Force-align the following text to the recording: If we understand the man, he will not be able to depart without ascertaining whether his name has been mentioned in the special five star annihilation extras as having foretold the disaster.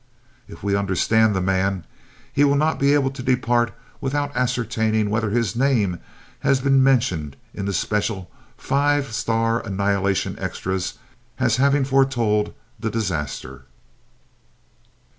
If 0.47 0.63
we 0.63 0.75
understand 0.75 1.35
the 1.35 1.41
man, 1.43 1.85
he 2.33 2.43
will 2.43 2.55
not 2.55 2.79
be 2.79 2.95
able 2.95 3.11
to 3.11 3.21
depart 3.21 3.71
without 4.01 4.35
ascertaining 4.35 5.11
whether 5.11 5.29
his 5.29 5.55
name 5.55 5.99
has 6.39 6.59
been 6.59 6.81
mentioned 6.81 7.35
in 7.53 7.65
the 7.67 7.71
special 7.73 8.31
five 8.57 9.13
star 9.13 9.63
annihilation 9.63 10.39
extras 10.39 10.95
as 11.39 11.57
having 11.57 11.85
foretold 11.85 12.55
the 12.79 12.89
disaster. 12.89 13.65